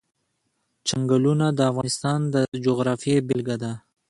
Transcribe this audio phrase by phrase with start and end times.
[0.87, 3.71] چنګلونه د افغانستان د جغرافیې بېلګه ده.